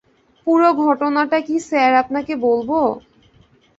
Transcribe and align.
পুরো 0.47 0.69
ঘটনাটা 0.83 1.37
কি 1.47 1.55
স্যার 1.67 1.91
আপনাকে 2.03 2.33
বলব? 2.45 2.69